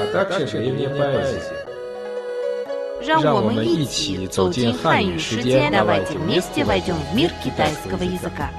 [0.00, 1.66] а также древняя поэзия.
[3.06, 8.50] 让我们让我们一一起起走走进进汉汉语世语世界，界 давайте давайте вместе вместе войдем в мир китайского китайского языка.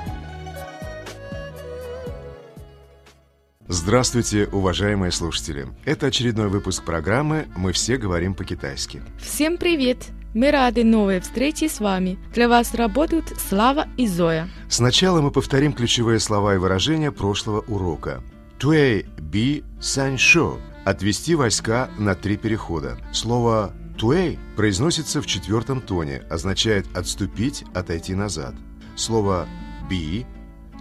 [3.68, 5.68] Здравствуйте, уважаемые слушатели!
[5.86, 9.02] Это очередной выпуск программы «Мы все говорим по-китайски».
[9.20, 9.98] Всем привет!
[10.34, 12.18] Мы рады новой встрече с вами.
[12.34, 14.48] Для вас работают Слава и Зоя.
[14.70, 18.22] Сначала мы повторим ключевые слова и выражения прошлого урока.
[18.59, 22.99] Туэй би саньшо – отвести войска на три перехода.
[23.13, 28.55] Слово туэй произносится в четвертом тоне, означает отступить, отойти назад.
[28.97, 29.47] Слово
[29.89, 30.27] би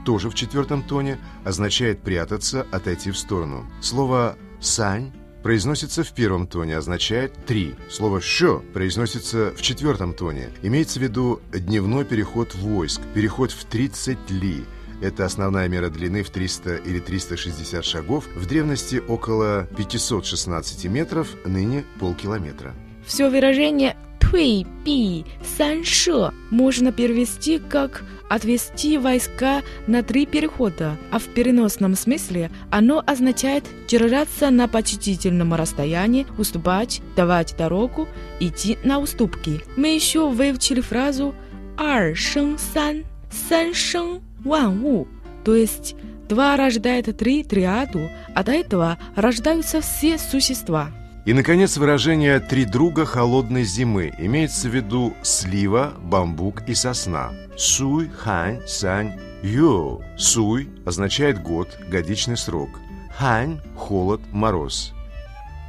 [0.05, 3.65] тоже в четвертом тоне, означает прятаться, отойти в сторону.
[3.81, 5.11] Слово «сань»
[5.43, 7.75] произносится в первом тоне, означает «три».
[7.89, 10.49] Слово «шо» произносится в четвертом тоне.
[10.61, 14.65] Имеется в виду дневной переход войск, переход в 30 ли.
[15.01, 21.85] Это основная мера длины в 300 или 360 шагов, в древности около 516 метров, ныне
[21.99, 22.75] полкилометра.
[23.05, 25.25] Все выражение «туй би
[25.57, 33.03] сан ше» можно перевести как «отвести войска на три перехода», а в переносном смысле оно
[33.05, 38.07] означает держаться на почтительном расстоянии, уступать, давать дорогу,
[38.39, 39.61] идти на уступки.
[39.75, 41.33] Мы еще выучили фразу
[41.75, 43.03] «ар шeng сан»,
[43.49, 45.07] «сан шeng ван ву»,
[45.43, 45.95] то есть
[46.29, 50.91] «два рождает три триаду», от этого рождаются все существа.
[51.25, 57.31] И, наконец, выражение «три друга холодной зимы» имеется в виду слива, бамбук и сосна.
[57.55, 60.01] Суй, хань, сань, ю.
[60.17, 62.69] Суй означает год, годичный срок.
[63.15, 64.93] Хань– холод, мороз.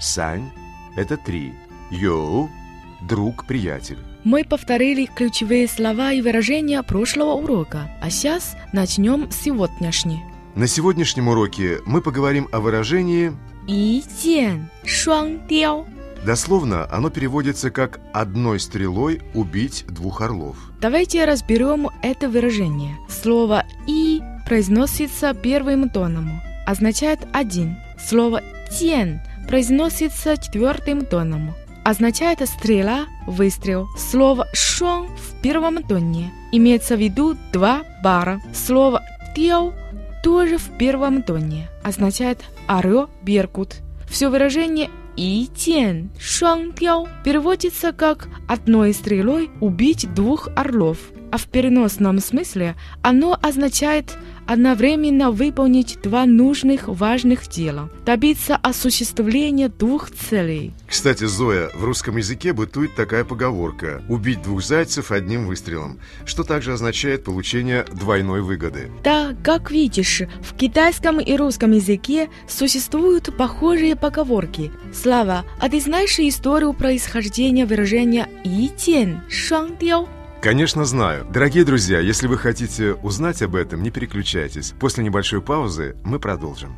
[0.01, 0.51] Сань–
[0.97, 1.53] это три.
[1.91, 2.49] Ю–
[3.03, 3.99] друг, приятель.
[4.24, 10.20] Мы повторили ключевые слова и выражения прошлого урока, а сейчас начнем с сегодняшней.
[10.56, 13.32] На сегодняшнем уроке мы поговорим о выражении
[13.68, 15.86] 一箭双雕.
[16.26, 20.58] Дословно оно переводится как «одной стрелой убить двух орлов».
[20.82, 22.98] Давайте разберем это выражение.
[23.08, 27.78] Слово «и» произносится первым тоном, означает «один».
[28.00, 31.54] Слово «тен» произносится четвертым тоном,
[31.85, 33.89] означает «стрела», «выстрел».
[33.97, 38.41] Слово «шон» в первом тоне имеется в виду «два бара».
[38.55, 39.03] Слово
[39.35, 39.73] «тел»
[40.23, 43.77] тоже в первом тоне означает «орел», «беркут».
[44.09, 50.99] Все выражение «и тен шуан тяо» переводится как «одной стрелой убить двух орлов»,
[51.33, 54.17] а в переносном смысле оно означает
[54.47, 60.75] одновременно выполнить два нужных важных дела, добиться осуществления двух целей.
[60.87, 66.73] Кстати, Зоя, в русском языке бытует такая поговорка «убить двух зайцев одним выстрелом», что также
[66.75, 68.91] означает получение двойной выгоды.
[69.03, 74.71] Да, как видишь, в китайском и русском языке существуют похожие поговорки.
[74.93, 80.09] Слава, а ты знаешь историю происхождения выражения «и тен шуан тяо»?
[80.43, 81.25] Конечно, знаю.
[81.27, 84.75] Дорогие друзья, если вы хотите узнать об этом, не переключайтесь.
[84.81, 86.77] После небольшой паузы мы продолжим.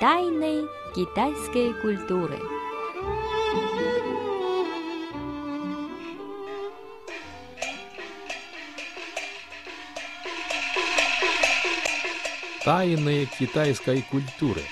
[0.00, 2.40] Тайны китайской культуры.
[12.64, 14.62] Тайны китайской культуры.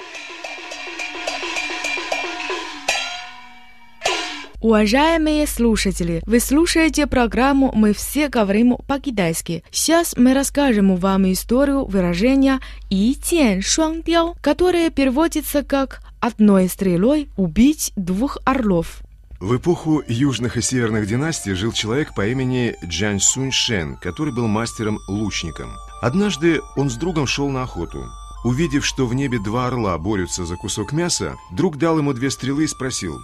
[4.63, 9.65] Уважаемые слушатели, вы слушаете программу «Мы все говорим по-китайски».
[9.73, 17.29] Сейчас мы расскажем вам историю выражения «и тен шуан дяо», которое переводится как «одной стрелой
[17.37, 19.01] убить двух орлов».
[19.41, 24.47] В эпоху южных и северных династий жил человек по имени Джан Сунь Шен, который был
[24.47, 25.73] мастером-лучником.
[26.01, 28.05] Однажды он с другом шел на охоту.
[28.45, 32.63] Увидев, что в небе два орла борются за кусок мяса, друг дал ему две стрелы
[32.63, 33.19] и спросил,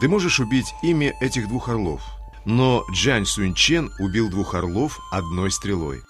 [0.00, 2.02] «Ты можешь убить ими этих двух орлов?»
[2.44, 6.02] Но Джан Сунь Чен убил двух орлов одной стрелой.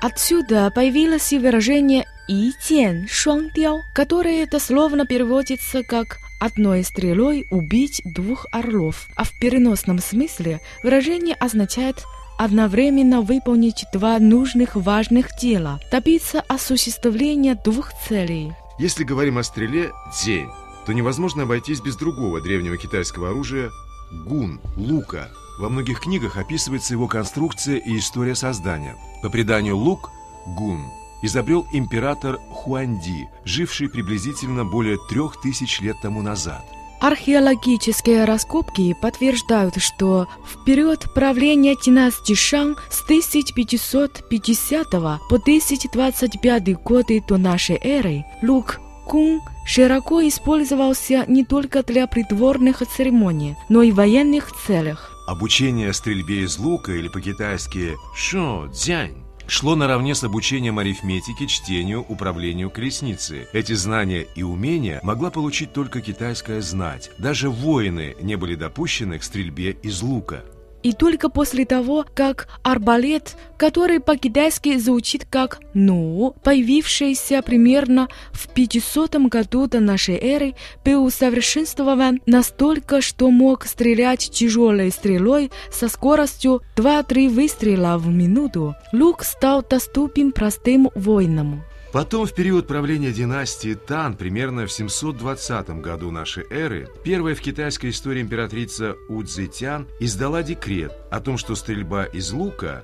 [0.00, 8.02] Отсюда появилось и выражение «и тен шуан дяо», которое дословно переводится как «одной стрелой убить
[8.04, 12.04] двух орлов», а в переносном смысле выражение означает
[12.38, 18.52] одновременно выполнить два нужных важных дела, добиться осуществления двух целей.
[18.78, 20.50] Если говорим о стреле «дзень»,
[20.86, 23.70] то невозможно обойтись без другого древнего китайского оружия–
[24.12, 25.30] гун, лука.
[25.58, 28.96] Во многих книгах описывается его конструкция и история создания.
[29.22, 30.10] По преданию, лук–
[30.46, 30.86] гун–
[31.24, 36.64] изобрел император Хуанди, живший приблизительно более трех тысяч лет тому назад.
[37.00, 47.36] Археологические раскопки подтверждают, что в период правления династии Шан с 1550 по 1025 годы до
[47.36, 55.10] нашей эры лук кун широко использовался не только для придворных церемоний, но и военных целях.
[55.26, 62.70] Обучение стрельбе из лука или по-китайски «шо дзянь» шло наравне с обучением арифметике, чтению, управлению
[62.70, 63.46] колесницей.
[63.52, 67.10] Эти знания и умения могла получить только китайская знать.
[67.18, 70.44] Даже воины не были допущены к стрельбе из лука.
[70.84, 79.16] И только после того, как арбалет, который по-китайски звучит как «ну», появившийся примерно в 500
[79.28, 80.54] году до нашей эры,
[80.84, 89.24] был усовершенствован настолько, что мог стрелять тяжелой стрелой со скоростью 2-3 выстрела в минуту, лук
[89.24, 91.64] стал доступен простым воинам.
[91.94, 97.90] Потом, в период правления династии Тан, примерно в 720 году нашей эры, первая в китайской
[97.90, 102.82] истории императрица У Цзэтян издала декрет о том, что стрельба из лука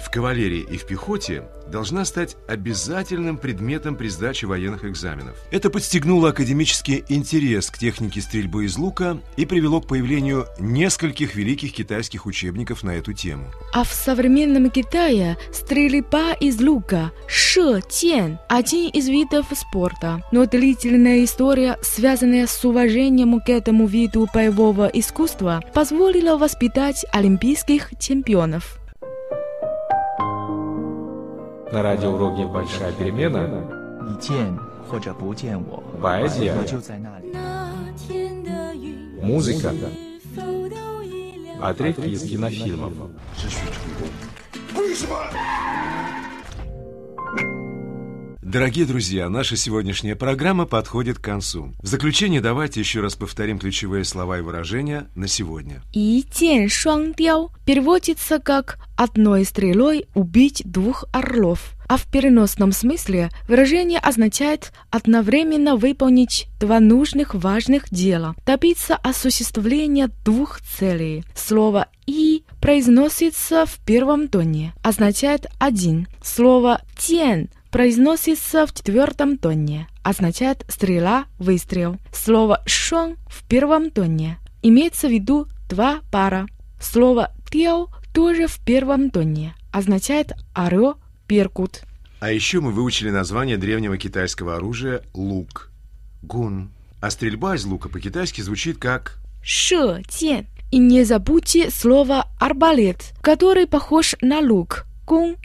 [0.00, 5.36] в кавалерии и в пехоте должна стать обязательным предметом при сдаче военных экзаменов.
[5.50, 11.72] Это подстегнуло академический интерес к технике стрельбы из лука и привело к появлению нескольких великих
[11.72, 13.50] китайских учебников на эту тему.
[13.72, 17.12] А в современном Китае стрельба из лука,
[17.65, 20.21] 射箭, один из видов спорта.
[20.31, 28.79] Но длительная история, связанная с уважением к этому виду боевого искусства, позволила воспитать олимпийских чемпионов.
[31.71, 33.47] На радиоуроке «Большая перемена»
[34.03, 34.57] 你见
[34.87, 37.33] 或者不见我， поэзия, 我就在那里。
[39.21, 39.73] музыка,
[41.59, 42.93] отрывки из кинофильмов.
[48.46, 51.72] Дорогие друзья, наша сегодняшняя программа подходит к концу.
[51.82, 55.82] В заключение давайте еще раз повторим ключевые слова и выражения на сегодня.
[55.92, 61.72] «Итен шуангбяо» переводится как «одной стрелой убить двух орлов».
[61.88, 70.60] А в переносном смысле выражение означает одновременно выполнить два нужных важных дела, добиться осуществления двух
[70.60, 71.24] целей.
[71.34, 76.06] Слово «и» произносится в первом тоне, означает «один».
[76.22, 81.98] Слово тень произносится в четвертом тоне, означает «стрела», «выстрел».
[82.10, 86.46] Слово «шон» в первом тоне, имеется в виду два пара.
[86.80, 90.96] Слово «тел» тоже в первом тоне, означает «орел»,
[91.26, 91.82] «перкут».
[92.20, 95.70] А еще мы выучили название древнего китайского оружия лук.
[96.22, 96.70] Гун.
[97.02, 100.46] А стрельба из лука по-китайски звучит как 射箭.
[100.70, 104.86] И не забудьте слово арбалет, который похож на лук.
[105.04, 105.36] Кун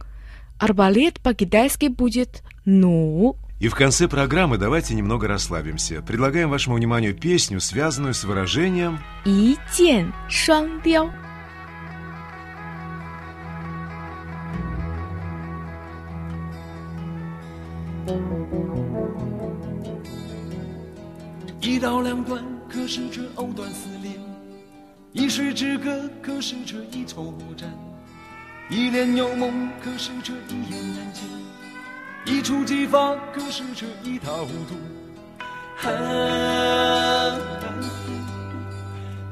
[0.61, 3.35] арбалет по-китайски будет «ну».
[3.59, 6.01] И в конце программы давайте немного расслабимся.
[6.01, 11.11] Предлагаем вашему вниманию песню, связанную с выражением «и тен шан дяо».
[18.07, 18.31] Thank
[27.75, 27.90] you.
[28.71, 31.25] 一帘幽，梦，可是这一言难尽；
[32.25, 34.75] 一触即发，可是这一塌糊涂。
[35.83, 35.89] 啊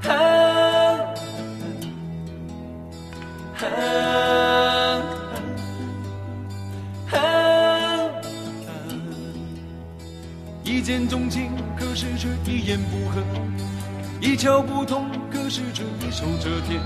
[0.04, 0.12] 啊
[3.62, 3.64] 啊
[7.14, 7.16] 啊
[10.66, 13.22] 一见钟情，可是这一言不合；
[14.20, 16.82] 一窍不通，可是这一手遮天；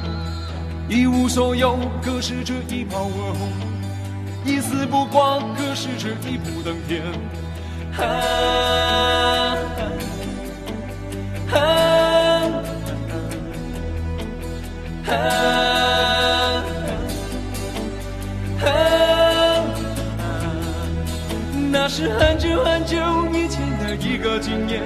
[0.89, 3.49] 一无所有，可是这一炮而红；
[4.45, 7.01] 一丝不挂，可是这一步登天。
[7.97, 8.01] 啊
[11.51, 11.55] 啊
[15.07, 15.13] 啊
[18.65, 18.67] 啊！
[21.71, 22.97] 那是很久很久
[23.31, 24.81] 以前的一个经验，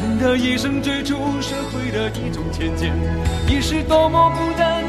[0.00, 2.94] 人的一生追逐社会的一种偏见，
[3.46, 4.83] 你是多么孤单，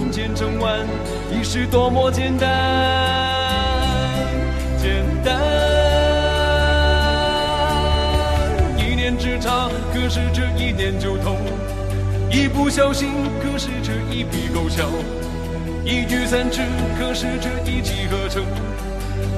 [0.00, 0.86] 于是又成万，
[1.30, 2.48] 一是多么简单，
[4.78, 5.38] 简单。
[8.78, 11.36] 一念之差，可是这一念就通；
[12.30, 13.08] 一不小心，
[13.42, 14.88] 可是这一笔勾销。
[15.84, 16.62] 一聚散之，
[16.98, 18.42] 可是这一气呵成；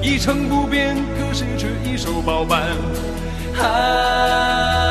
[0.01, 2.63] 一成不变，可是这一手包办。
[3.61, 4.82] 啊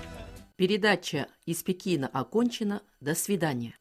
[0.56, 2.80] Передача из Пекина окончена.
[3.00, 3.74] До свидания.